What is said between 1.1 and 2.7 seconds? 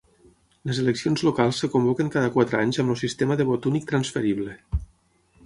locals es convoquen cada quatre